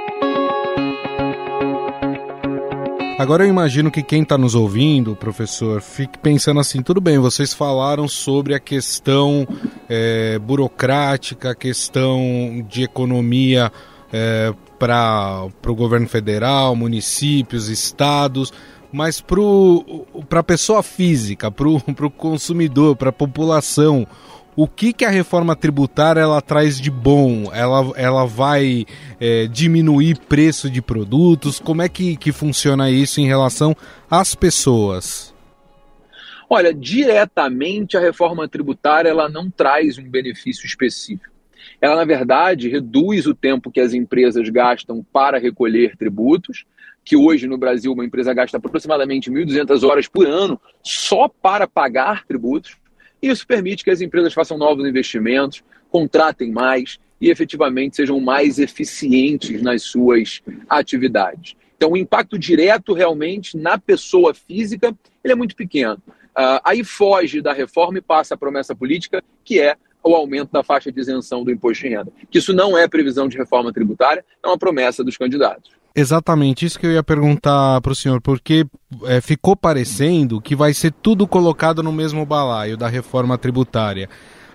Agora 3.18 3.44
eu 3.44 3.48
imagino 3.48 3.90
que 3.90 4.02
quem 4.02 4.22
está 4.22 4.36
nos 4.36 4.54
ouvindo, 4.54 5.16
professor, 5.16 5.80
fique 5.80 6.18
pensando 6.18 6.60
assim: 6.60 6.82
tudo 6.82 7.00
bem, 7.00 7.18
vocês 7.18 7.54
falaram 7.54 8.06
sobre 8.06 8.54
a 8.54 8.60
questão 8.60 9.48
é, 9.88 10.38
burocrática, 10.38 11.52
a 11.52 11.54
questão 11.54 12.62
de 12.68 12.82
economia 12.82 13.72
é, 14.12 14.52
para 14.78 15.48
o 15.66 15.74
governo 15.74 16.06
federal, 16.06 16.76
municípios, 16.76 17.70
estados, 17.70 18.52
mas 18.92 19.22
para 19.22 20.40
a 20.40 20.44
pessoa 20.44 20.82
física, 20.82 21.50
para 21.50 21.68
o 21.68 22.10
consumidor, 22.10 22.96
para 22.96 23.08
a 23.08 23.14
população, 23.14 24.06
o 24.56 24.66
que, 24.66 24.92
que 24.92 25.04
a 25.04 25.10
reforma 25.10 25.54
tributária 25.54 26.20
ela 26.20 26.40
traz 26.40 26.80
de 26.80 26.90
bom? 26.90 27.50
Ela, 27.52 27.92
ela 27.94 28.24
vai 28.24 28.86
é, 29.20 29.46
diminuir 29.46 30.18
preço 30.18 30.70
de 30.70 30.80
produtos? 30.80 31.60
Como 31.60 31.82
é 31.82 31.88
que, 31.88 32.16
que 32.16 32.32
funciona 32.32 32.90
isso 32.90 33.20
em 33.20 33.26
relação 33.26 33.76
às 34.10 34.34
pessoas? 34.34 35.34
Olha, 36.48 36.72
diretamente 36.72 37.98
a 37.98 38.00
reforma 38.00 38.48
tributária 38.48 39.10
ela 39.10 39.28
não 39.28 39.50
traz 39.50 39.98
um 39.98 40.08
benefício 40.08 40.64
específico. 40.64 41.34
Ela, 41.80 41.96
na 41.96 42.04
verdade, 42.04 42.70
reduz 42.70 43.26
o 43.26 43.34
tempo 43.34 43.70
que 43.70 43.80
as 43.80 43.92
empresas 43.92 44.48
gastam 44.48 45.04
para 45.12 45.38
recolher 45.38 45.96
tributos, 45.96 46.64
que 47.04 47.16
hoje 47.16 47.46
no 47.46 47.58
Brasil 47.58 47.92
uma 47.92 48.04
empresa 48.04 48.32
gasta 48.32 48.56
aproximadamente 48.56 49.30
1.200 49.30 49.86
horas 49.86 50.08
por 50.08 50.26
ano 50.26 50.58
só 50.82 51.28
para 51.28 51.66
pagar 51.66 52.24
tributos. 52.24 52.76
Isso 53.20 53.46
permite 53.46 53.84
que 53.84 53.90
as 53.90 54.00
empresas 54.00 54.32
façam 54.32 54.58
novos 54.58 54.86
investimentos, 54.86 55.62
contratem 55.90 56.50
mais 56.50 56.98
e 57.20 57.30
efetivamente 57.30 57.96
sejam 57.96 58.20
mais 58.20 58.58
eficientes 58.58 59.62
nas 59.62 59.82
suas 59.82 60.42
atividades. 60.68 61.54
Então, 61.76 61.92
o 61.92 61.96
impacto 61.96 62.38
direto 62.38 62.92
realmente 62.92 63.56
na 63.56 63.78
pessoa 63.78 64.32
física 64.34 64.94
ele 65.22 65.32
é 65.32 65.36
muito 65.36 65.56
pequeno. 65.56 66.00
Uh, 66.36 66.60
aí 66.64 66.84
foge 66.84 67.40
da 67.40 67.52
reforma 67.52 67.98
e 67.98 68.02
passa 68.02 68.34
a 68.34 68.36
promessa 68.36 68.74
política, 68.74 69.22
que 69.44 69.60
é 69.60 69.76
o 70.02 70.14
aumento 70.14 70.52
da 70.52 70.62
faixa 70.62 70.92
de 70.92 71.00
isenção 71.00 71.42
do 71.42 71.50
imposto 71.50 71.82
de 71.82 71.88
renda. 71.88 72.12
Que 72.30 72.38
isso 72.38 72.52
não 72.52 72.78
é 72.78 72.86
previsão 72.86 73.26
de 73.28 73.36
reforma 73.36 73.72
tributária, 73.72 74.24
é 74.42 74.46
uma 74.46 74.58
promessa 74.58 75.02
dos 75.02 75.16
candidatos. 75.16 75.72
Exatamente, 75.98 76.66
isso 76.66 76.78
que 76.78 76.86
eu 76.86 76.92
ia 76.92 77.02
perguntar 77.02 77.80
para 77.80 77.90
o 77.90 77.94
senhor, 77.94 78.20
porque 78.20 78.66
é, 79.04 79.18
ficou 79.22 79.56
parecendo 79.56 80.42
que 80.42 80.54
vai 80.54 80.74
ser 80.74 80.92
tudo 80.92 81.26
colocado 81.26 81.82
no 81.82 81.90
mesmo 81.90 82.26
balaio 82.26 82.76
da 82.76 82.86
reforma 82.86 83.38
tributária. 83.38 84.06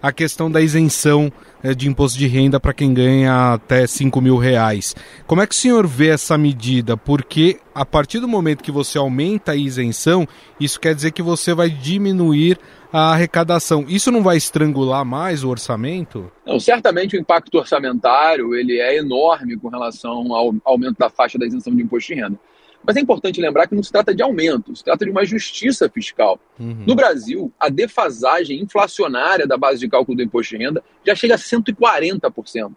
A 0.03 0.11
questão 0.11 0.51
da 0.51 0.61
isenção 0.61 1.31
é, 1.63 1.73
de 1.73 1.87
imposto 1.87 2.19
de 2.19 2.27
renda 2.27 2.59
para 2.59 2.75
quem 2.75 2.93
ganha 2.93 3.53
até 3.53 3.87
5 3.87 4.21
mil 4.21 4.37
reais. 4.37 4.95
Como 5.25 5.41
é 5.41 5.47
que 5.47 5.55
o 5.55 5.57
senhor 5.57 5.87
vê 5.87 6.09
essa 6.09 6.37
medida? 6.37 6.95
Porque 6.95 7.59
a 7.73 7.83
partir 7.83 8.19
do 8.19 8.27
momento 8.27 8.63
que 8.63 8.71
você 8.71 8.99
aumenta 8.99 9.53
a 9.53 9.55
isenção, 9.55 10.27
isso 10.59 10.79
quer 10.79 10.93
dizer 10.93 11.09
que 11.09 11.23
você 11.23 11.55
vai 11.55 11.71
diminuir 11.71 12.59
a 12.91 13.13
arrecadação. 13.13 13.85
Isso 13.87 14.11
não 14.11 14.21
vai 14.21 14.37
estrangular 14.37 15.05
mais 15.05 15.43
o 15.43 15.49
orçamento? 15.49 16.31
Não, 16.45 16.59
certamente 16.59 17.15
o 17.15 17.19
impacto 17.19 17.57
orçamentário 17.57 18.55
ele 18.55 18.79
é 18.79 18.97
enorme 18.97 19.57
com 19.57 19.69
relação 19.69 20.33
ao 20.33 20.53
aumento 20.65 20.97
da 20.97 21.09
faixa 21.09 21.37
da 21.37 21.45
isenção 21.45 21.75
de 21.75 21.81
imposto 21.81 22.13
de 22.13 22.19
renda. 22.19 22.39
Mas 22.85 22.95
é 22.95 22.99
importante 22.99 23.39
lembrar 23.39 23.67
que 23.67 23.75
não 23.75 23.83
se 23.83 23.91
trata 23.91 24.13
de 24.13 24.23
aumento, 24.23 24.75
se 24.75 24.83
trata 24.83 25.05
de 25.05 25.11
uma 25.11 25.23
justiça 25.23 25.87
fiscal. 25.87 26.39
Uhum. 26.59 26.83
No 26.87 26.95
Brasil, 26.95 27.51
a 27.59 27.69
defasagem 27.69 28.59
inflacionária 28.59 29.45
da 29.45 29.55
base 29.55 29.79
de 29.79 29.87
cálculo 29.87 30.17
do 30.17 30.23
imposto 30.23 30.57
de 30.57 30.63
renda 30.63 30.83
já 31.05 31.13
chega 31.13 31.35
a 31.35 31.37
140%. 31.37 32.71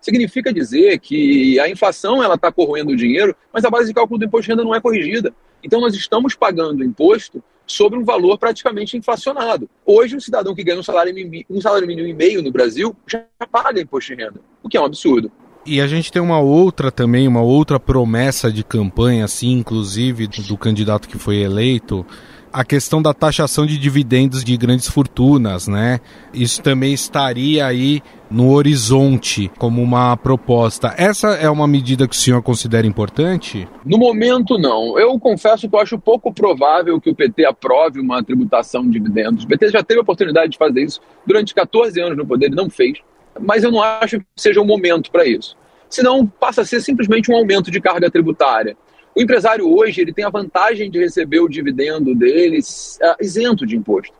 Significa 0.00 0.50
dizer 0.50 0.98
que 0.98 1.60
a 1.60 1.68
inflação 1.68 2.22
ela 2.24 2.36
está 2.36 2.50
corroendo 2.50 2.92
o 2.92 2.96
dinheiro, 2.96 3.36
mas 3.52 3.64
a 3.64 3.70
base 3.70 3.88
de 3.88 3.94
cálculo 3.94 4.18
do 4.18 4.24
imposto 4.24 4.46
de 4.46 4.52
renda 4.52 4.64
não 4.64 4.74
é 4.74 4.80
corrigida. 4.80 5.34
Então 5.62 5.78
nós 5.78 5.94
estamos 5.94 6.34
pagando 6.34 6.82
imposto 6.82 7.44
sobre 7.70 7.98
um 7.98 8.04
valor 8.04 8.38
praticamente 8.38 8.96
inflacionado. 8.96 9.68
Hoje, 9.86 10.16
um 10.16 10.20
cidadão 10.20 10.54
que 10.54 10.64
ganha 10.64 10.78
um 10.78 10.82
salário, 10.82 11.14
um 11.48 11.60
salário 11.60 11.86
mínimo 11.86 12.08
e 12.08 12.14
meio 12.14 12.42
no 12.42 12.50
Brasil 12.50 12.94
já 13.06 13.24
paga 13.50 13.80
imposto 13.80 14.14
de 14.14 14.22
renda, 14.22 14.40
o 14.62 14.68
que 14.68 14.76
é 14.76 14.80
um 14.80 14.84
absurdo. 14.84 15.30
E 15.64 15.80
a 15.80 15.86
gente 15.86 16.10
tem 16.10 16.22
uma 16.22 16.40
outra 16.40 16.90
também, 16.90 17.28
uma 17.28 17.42
outra 17.42 17.78
promessa 17.78 18.50
de 18.50 18.64
campanha, 18.64 19.24
assim, 19.24 19.52
inclusive 19.52 20.26
do 20.26 20.56
candidato 20.56 21.08
que 21.08 21.18
foi 21.18 21.36
eleito, 21.36 22.04
a 22.52 22.64
questão 22.64 23.00
da 23.00 23.14
taxação 23.14 23.64
de 23.64 23.78
dividendos 23.78 24.42
de 24.44 24.56
grandes 24.56 24.88
fortunas, 24.88 25.68
né? 25.68 26.00
Isso 26.32 26.62
também 26.62 26.92
estaria 26.92 27.66
aí 27.66 28.02
no 28.30 28.52
horizonte 28.52 29.50
como 29.58 29.82
uma 29.82 30.16
proposta. 30.16 30.94
Essa 30.96 31.30
é 31.34 31.48
uma 31.50 31.66
medida 31.66 32.06
que 32.06 32.14
o 32.14 32.18
senhor 32.18 32.42
considera 32.42 32.86
importante? 32.86 33.68
No 33.84 33.98
momento, 33.98 34.58
não. 34.58 34.98
Eu 34.98 35.18
confesso 35.18 35.68
que 35.68 35.74
eu 35.74 35.80
acho 35.80 35.98
pouco 35.98 36.32
provável 36.32 37.00
que 37.00 37.10
o 37.10 37.14
PT 37.14 37.44
aprove 37.44 38.00
uma 38.00 38.22
tributação 38.22 38.84
de 38.84 38.92
dividendos. 38.98 39.44
O 39.44 39.48
PT 39.48 39.70
já 39.70 39.82
teve 39.82 40.00
a 40.00 40.02
oportunidade 40.02 40.52
de 40.52 40.58
fazer 40.58 40.82
isso 40.82 41.00
durante 41.26 41.54
14 41.54 42.00
anos 42.00 42.16
no 42.16 42.26
poder 42.26 42.52
e 42.52 42.54
não 42.54 42.70
fez. 42.70 42.98
Mas 43.38 43.62
eu 43.64 43.70
não 43.70 43.82
acho 43.82 44.18
que 44.18 44.26
seja 44.36 44.60
o 44.60 44.64
momento 44.64 45.10
para 45.10 45.24
isso. 45.26 45.56
Senão 45.88 46.26
passa 46.26 46.62
a 46.62 46.64
ser 46.64 46.80
simplesmente 46.80 47.30
um 47.30 47.36
aumento 47.36 47.70
de 47.70 47.80
carga 47.80 48.10
tributária. 48.10 48.76
O 49.14 49.20
empresário 49.20 49.68
hoje 49.68 50.00
ele 50.00 50.12
tem 50.12 50.24
a 50.24 50.30
vantagem 50.30 50.90
de 50.90 50.98
receber 50.98 51.40
o 51.40 51.48
dividendo 51.48 52.14
deles 52.14 52.98
uh, 53.02 53.22
isento 53.22 53.66
de 53.66 53.76
imposto. 53.76 54.14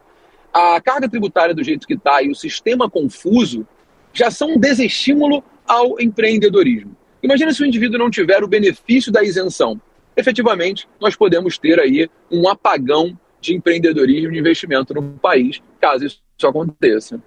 A 0.53 0.81
carga 0.81 1.09
tributária 1.09 1.55
do 1.55 1.63
jeito 1.63 1.87
que 1.87 1.95
está 1.95 2.23
e 2.23 2.31
o 2.31 2.35
sistema 2.35 2.91
confuso 2.91 3.67
já 4.13 4.31
são 4.31 4.55
um 4.55 4.59
desestímulo 4.59 5.45
ao 5.67 6.01
empreendedorismo. 6.01 6.97
Imagina 7.23 7.53
se 7.53 7.63
o 7.63 7.67
indivíduo 7.67 7.99
não 7.99 8.11
tiver 8.11 8.43
o 8.43 8.49
benefício 8.49 9.13
da 9.13 9.23
isenção. 9.23 9.81
Efetivamente, 10.17 10.89
nós 11.01 11.15
podemos 11.15 11.57
ter 11.57 11.79
aí 11.79 12.11
um 12.31 12.49
apagão 12.49 13.17
de 13.41 13.55
empreendedorismo 13.55 14.35
e 14.35 14.39
investimento 14.39 14.93
no 14.93 15.03
país, 15.03 15.63
caso 15.81 16.05
isso 16.05 16.21
aconteça. 16.43 17.23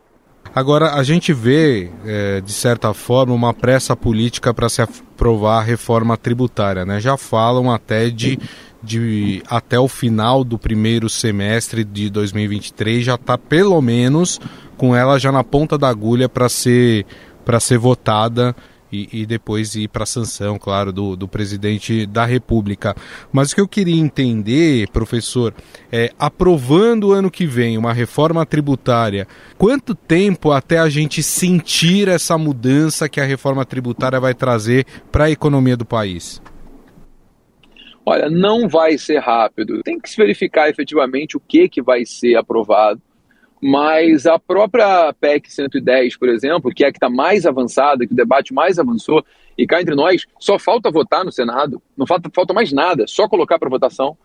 Agora, 0.54 0.94
a 0.94 1.04
gente 1.04 1.34
vê, 1.34 1.90
é, 2.06 2.42
de 2.42 2.52
certa 2.52 2.94
forma, 2.94 3.34
uma 3.34 3.54
pressa 3.54 3.96
política 3.96 4.54
para 4.54 4.70
se 4.70 4.82
aprovar 5.24 5.60
a 5.60 5.64
reforma 5.64 6.18
tributária. 6.18 6.86
Né? 6.86 7.00
Já 7.00 7.16
falam 7.16 7.72
até 7.72 8.10
de, 8.10 8.38
de 8.84 9.42
até 9.48 9.80
o 9.80 9.88
final 9.88 10.44
do 10.44 10.60
primeiro 10.60 11.10
semestre 11.10 11.86
de 11.86 12.10
2023 12.10 13.06
já 13.06 13.16
está 13.16 13.38
pelo 13.38 13.82
menos 13.82 14.42
com 14.76 14.94
ela 14.94 15.18
já 15.18 15.32
na 15.32 15.44
ponta 15.44 15.78
da 15.78 15.88
agulha 15.88 16.28
para 16.28 16.50
ser, 16.50 17.06
ser 17.62 17.78
votada 17.78 18.54
e, 18.94 19.10
e 19.12 19.26
depois 19.26 19.74
ir 19.74 19.88
para 19.88 20.04
a 20.04 20.06
sanção, 20.06 20.60
claro, 20.60 20.92
do, 20.92 21.16
do 21.16 21.28
presidente 21.28 22.06
da 22.06 22.26
República. 22.26 22.96
Mas 23.32 23.52
o 23.52 23.56
que 23.56 23.62
eu 23.62 23.68
queria 23.68 24.00
entender, 24.00 24.88
professor, 24.90 25.52
é 25.92 26.12
aprovando 26.20 27.08
o 27.08 27.12
ano 27.12 27.32
que 27.32 27.48
vem 27.48 27.76
uma 27.76 27.92
reforma 27.92 28.46
tributária, 28.46 29.28
quanto 29.58 29.96
tempo 29.96 30.52
até 30.52 30.78
a 30.78 30.90
gente 30.90 31.24
sentir 31.24 32.08
essa 32.08 32.38
mudança 32.38 33.10
que 33.10 33.20
a 33.20 33.26
reforma 33.26 33.66
tributária 33.66 34.20
vai 34.20 34.36
trazer 34.36 34.86
para 35.12 35.26
a 35.26 35.32
economia 35.32 35.76
do 35.76 35.86
país? 35.86 36.40
Olha, 38.06 38.30
não 38.30 38.68
vai 38.68 38.98
ser 38.98 39.20
rápido. 39.20 39.82
Tem 39.82 39.98
que 39.98 40.10
se 40.10 40.18
verificar 40.18 40.70
efetivamente 40.70 41.38
o 41.38 41.40
que, 41.40 41.68
que 41.70 41.82
vai 41.82 42.06
ser 42.06 42.36
aprovado. 42.36 43.02
Mas 43.66 44.26
a 44.26 44.38
própria 44.38 45.14
PEC 45.14 45.50
110, 45.50 46.18
por 46.18 46.28
exemplo, 46.28 46.70
que 46.70 46.84
é 46.84 46.90
a 46.90 46.92
que 46.92 46.98
está 46.98 47.10
mais 47.10 47.46
avançada, 47.46 48.06
que 48.06 48.12
o 48.12 48.16
debate 48.16 48.54
mais 48.54 48.78
avançou, 48.78 49.24
e 49.58 49.66
cá 49.66 49.80
entre 49.80 49.96
nós, 49.96 50.26
só 50.38 50.60
falta 50.60 50.92
votar 50.92 51.24
no 51.24 51.32
Senado, 51.32 51.82
não 51.96 52.06
falta, 52.06 52.30
falta 52.36 52.54
mais 52.54 52.74
nada, 52.74 53.06
só 53.08 53.26
colocar 53.26 53.58
para 53.58 53.70
votação. 53.70 54.18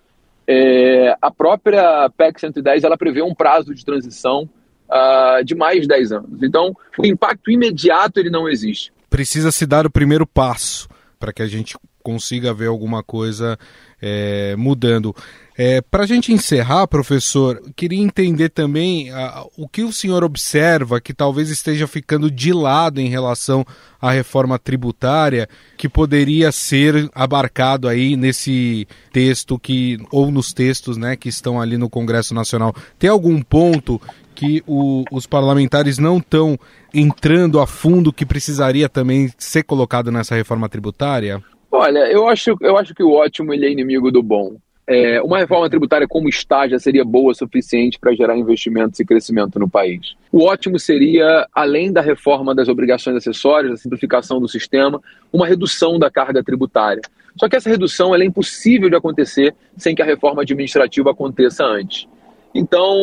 É, 0.45 1.15
a 1.23 1.31
própria 1.31 2.11
PEC 2.17 2.41
110 2.41 2.83
ela 2.83 2.99
prevê 2.99 3.23
um 3.23 3.33
prazo 3.33 3.73
de 3.73 3.85
transição 3.85 4.51
uh, 4.89 5.45
de 5.45 5.55
mais 5.55 5.83
de 5.83 5.87
10 5.87 6.11
anos. 6.11 6.43
Então, 6.43 6.75
o 6.99 7.07
impacto 7.07 7.49
imediato 7.49 8.19
ele 8.19 8.31
não 8.31 8.49
existe. 8.49 8.93
Precisa 9.09 9.53
se 9.53 9.67
dar 9.67 9.87
o 9.87 9.91
primeiro 9.91 10.27
passo 10.27 10.89
para 11.17 11.33
que 11.33 11.43
a 11.43 11.47
gente 11.47 11.77
consiga 12.03 12.53
ver 12.53 12.67
alguma 12.67 13.05
coisa 13.05 13.57
é, 14.03 14.57
mudando. 14.57 15.15
É, 15.61 15.81
Para 15.81 16.05
a 16.05 16.07
gente 16.07 16.33
encerrar, 16.33 16.87
professor, 16.87 17.61
queria 17.75 18.01
entender 18.01 18.49
também 18.49 19.09
o 19.57 19.69
que 19.69 19.83
o 19.83 19.93
senhor 19.93 20.23
observa 20.23 21.01
que 21.01 21.13
talvez 21.13 21.51
esteja 21.51 21.89
ficando 21.89 22.31
de 22.31 22.53
lado 22.53 23.01
em 23.01 23.09
relação 23.09 23.65
à 24.01 24.13
reforma 24.13 24.57
tributária, 24.57 25.49
que 25.77 25.89
poderia 25.89 26.53
ser 26.53 27.11
abarcado 27.13 27.89
aí 27.89 28.15
nesse 28.15 28.87
texto 29.13 29.59
que 29.59 29.99
ou 30.13 30.31
nos 30.31 30.53
textos, 30.53 30.97
né, 30.97 31.17
que 31.17 31.29
estão 31.29 31.61
ali 31.61 31.77
no 31.77 31.91
Congresso 31.91 32.33
Nacional. 32.33 32.73
Tem 32.97 33.11
algum 33.11 33.43
ponto 33.43 34.01
que 34.37 34.63
o, 34.65 35.03
os 35.11 35.27
parlamentares 35.27 35.99
não 35.99 36.19
estão 36.19 36.57
entrando 36.95 37.59
a 37.59 37.67
fundo 37.67 38.13
que 38.13 38.25
precisaria 38.25 38.89
também 38.89 39.29
ser 39.37 39.65
colocado 39.65 40.13
nessa 40.13 40.37
reforma 40.37 40.69
tributária? 40.69 41.43
Olha, 41.69 42.11
eu 42.13 42.29
acho, 42.29 42.57
eu 42.61 42.79
acho 42.79 42.95
que 42.95 43.03
o 43.03 43.11
ótimo 43.11 43.53
ele 43.53 43.67
é 43.67 43.73
inimigo 43.73 44.13
do 44.13 44.23
bom. 44.23 44.57
É, 44.91 45.21
uma 45.21 45.37
reforma 45.37 45.69
tributária 45.69 46.09
como 46.09 46.31
está 46.31 46.67
já 46.67 46.79
seria 46.79 47.05
boa 47.05 47.33
o 47.33 47.35
suficiente 47.35 47.99
para 47.99 48.15
gerar 48.15 48.39
investimentos 48.39 48.99
e 48.99 49.05
crescimento 49.05 49.59
no 49.59 49.69
país. 49.69 50.15
O 50.33 50.45
ótimo 50.45 50.79
seria, 50.79 51.47
além 51.55 51.93
da 51.93 52.01
reforma 52.01 52.55
das 52.55 52.69
obrigações 52.69 53.15
acessórias, 53.15 53.73
da 53.73 53.77
simplificação 53.77 54.41
do 54.41 54.49
sistema, 54.49 54.99
uma 55.31 55.47
redução 55.47 55.99
da 55.99 56.11
carga 56.11 56.43
tributária. 56.43 57.03
Só 57.39 57.51
que 57.51 57.57
essa 57.57 57.69
redução 57.69 58.15
é 58.15 58.25
impossível 58.25 58.89
de 58.89 58.97
acontecer 58.97 59.55
sem 59.77 59.95
que 59.95 60.01
a 60.01 60.07
reforma 60.07 60.41
administrativa 60.41 61.11
aconteça 61.11 61.67
antes. 61.67 62.09
Então, 62.55 62.97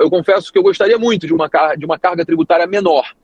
eu 0.00 0.08
confesso 0.08 0.50
que 0.50 0.58
eu 0.58 0.62
gostaria 0.62 0.98
muito 0.98 1.26
de 1.26 1.34
uma, 1.34 1.50
de 1.76 1.84
uma 1.84 1.98
carga 1.98 2.24
tributária 2.24 2.66
menor, 2.66 3.14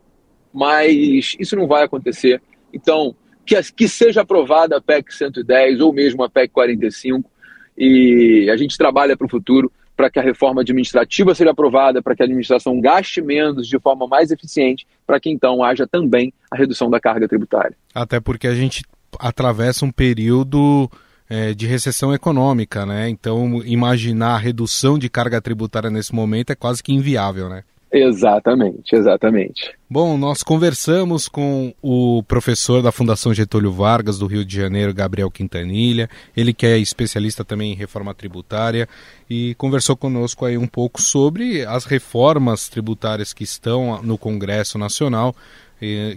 mas 0.52 1.35
isso 1.40 1.57
não 1.57 1.66
vai 1.66 1.83
acontecer. 1.83 2.42
Então, 2.75 3.16
que, 3.47 3.54
que 3.73 3.88
seja 3.88 4.21
aprovada 4.21 4.76
a 4.76 4.83
PEC 4.83 5.14
110 5.14 5.81
ou 5.81 5.95
mesmo 5.95 6.23
a 6.23 6.28
PEC 6.28 6.52
45 6.52 7.32
e 7.76 8.49
a 8.50 8.57
gente 8.57 8.76
trabalha 8.76 9.17
para 9.17 9.26
o 9.26 9.31
futuro 9.31 9.71
para 9.97 10.11
que 10.11 10.19
a 10.19 10.23
reforma 10.23 10.62
administrativa 10.62 11.35
seja 11.35 11.50
aprovada, 11.50 12.02
para 12.02 12.17
que 12.17 12.23
a 12.23 12.25
administração 12.25 12.81
gaste 12.81 13.21
menos 13.21 13.69
de 13.69 13.79
forma 13.79 14.07
mais 14.07 14.31
eficiente, 14.31 14.87
para 15.07 15.21
que 15.21 15.31
então 15.31 15.62
haja 15.62 15.87
também 15.87 16.33
a 16.50 16.57
redução 16.57 16.91
da 16.91 16.99
carga 16.99 17.29
tributária. 17.29 17.76
Até 17.95 18.19
porque 18.19 18.47
a 18.47 18.55
gente 18.55 18.83
atravessa 19.19 19.85
um 19.85 19.93
período 19.93 20.91
é, 21.29 21.55
de 21.55 21.67
recessão 21.67 22.12
econômica, 22.12 22.85
né? 22.87 23.09
Então 23.09 23.62
imaginar 23.64 24.35
a 24.35 24.38
redução 24.38 24.99
de 24.99 25.09
carga 25.09 25.41
tributária 25.41 25.91
nesse 25.91 26.14
momento 26.14 26.50
é 26.50 26.55
quase 26.55 26.83
que 26.83 26.93
inviável, 26.93 27.49
né? 27.49 27.62
Exatamente, 27.93 28.97
exatamente. 28.97 29.71
Bom, 29.89 30.17
nós 30.17 30.43
conversamos 30.43 31.29
com 31.29 31.75
o 31.83 32.23
professor 32.23 32.83
da 32.83 32.91
Fundação 32.91 33.35
Getúlio 33.35 33.71
Vargas 33.71 34.19
do 34.19 34.27
Rio 34.27 34.47
de 34.47 34.57
Janeiro, 34.57 34.95
Gabriel 34.95 35.31
Quintanilha, 35.31 36.09
ele 36.35 36.55
que 36.55 36.65
é 36.65 36.79
especialista 36.79 37.45
também 37.45 37.73
em 37.73 37.77
reforma 37.77 38.15
tributária 38.15 38.89
e 39.29 39.55
conversou 39.57 39.95
conosco 39.95 40.47
aí 40.47 40.57
um 40.57 40.66
pouco 40.66 41.03
sobre 41.03 41.66
as 41.66 41.85
reformas 41.85 42.66
tributárias 42.66 43.35
que 43.35 43.45
estão 43.45 44.03
no 44.03 44.16
Congresso 44.16 44.79
Nacional 44.79 45.37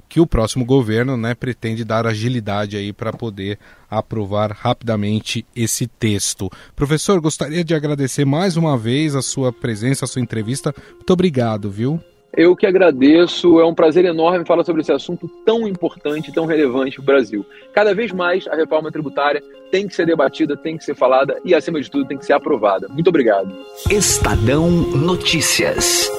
que 0.08 0.20
o 0.20 0.28
próximo 0.28 0.66
governo 0.66 1.18
né, 1.18 1.34
pretende 1.34 1.84
dar 1.84 2.06
agilidade 2.06 2.78
aí 2.78 2.94
para 2.94 3.12
poder 3.12 3.58
aprovar 3.90 4.52
rapidamente 4.52 5.46
esse 5.56 5.88
texto. 5.88 6.50
Professor, 6.76 7.20
gostaria 7.20 7.64
de 7.64 7.74
agradecer 7.74 8.26
mais 8.26 8.58
uma 8.58 8.78
vez 8.78 9.16
a 9.16 9.22
sua 9.22 9.52
presença, 9.52 10.06
a 10.06 10.08
sua 10.08 10.22
entrevista. 10.22 10.74
Muito 10.94 11.14
obrigado, 11.14 11.70
viu? 11.70 12.00
Eu 12.38 12.54
que 12.54 12.66
agradeço, 12.66 13.62
é 13.62 13.66
um 13.66 13.74
prazer 13.74 14.04
enorme 14.04 14.46
falar 14.46 14.66
sobre 14.66 14.82
esse 14.82 14.92
assunto 14.92 15.30
tão 15.46 15.66
importante, 15.66 16.34
tão 16.34 16.46
relevante 16.46 16.98
para 16.98 17.04
o 17.04 17.06
Brasil. 17.06 17.46
Cada 17.74 17.96
vez 17.96 18.12
mais 18.12 18.46
a 18.48 18.56
reforma 18.56 18.92
tributária 18.92 19.42
tem 19.72 19.88
que 19.88 19.96
ser 19.96 20.06
debatida, 20.06 20.58
tem 20.58 20.78
que 20.78 20.84
ser 20.84 20.96
falada 20.96 21.40
e, 21.46 21.56
acima 21.56 21.80
de 21.82 21.90
tudo, 21.90 22.06
tem 22.06 22.18
que 22.18 22.26
ser 22.26 22.34
aprovada. 22.34 22.90
Muito 22.90 23.08
obrigado. 23.08 23.56
Estadão 23.90 24.70
Notícias. 24.70 26.10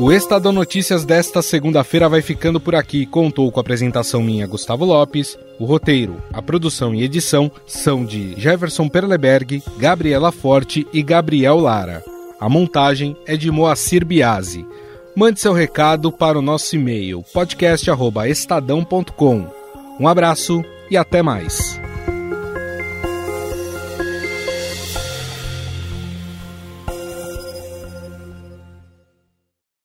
O 0.00 0.10
Estadão 0.10 0.50
Notícias 0.50 1.04
desta 1.04 1.40
segunda-feira 1.42 2.08
vai 2.08 2.22
ficando 2.22 2.58
por 2.58 2.74
aqui. 2.74 3.04
Contou 3.04 3.52
com 3.52 3.60
a 3.60 3.60
apresentação 3.60 4.22
minha, 4.22 4.46
Gustavo 4.46 4.86
Lopes. 4.86 5.38
O 5.58 5.66
roteiro, 5.66 6.22
a 6.32 6.40
produção 6.40 6.94
e 6.94 7.02
edição 7.02 7.52
são 7.66 8.02
de 8.02 8.32
Jefferson 8.40 8.88
Perleberg, 8.88 9.62
Gabriela 9.76 10.32
Forte 10.32 10.86
e 10.90 11.02
Gabriel 11.02 11.58
Lara. 11.58 12.02
A 12.40 12.48
montagem 12.48 13.14
é 13.26 13.36
de 13.36 13.50
Moacir 13.50 14.06
Biasi. 14.06 14.64
Mande 15.14 15.38
seu 15.38 15.52
recado 15.52 16.10
para 16.10 16.38
o 16.38 16.42
nosso 16.42 16.74
e-mail 16.74 17.22
podcast@estadão.com. 17.34 19.50
Um 20.00 20.08
abraço 20.08 20.64
e 20.90 20.96
até 20.96 21.22
mais. 21.22 21.78